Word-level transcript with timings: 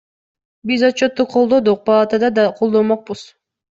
Биз 0.69 0.85
отчетту 0.87 1.27
колдодук, 1.35 1.85
палатада 1.91 2.33
да 2.39 2.47
колдомокпуз. 2.63 3.23